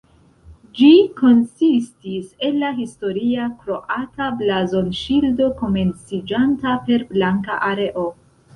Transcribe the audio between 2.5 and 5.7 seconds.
la historia kroata blazonŝildo,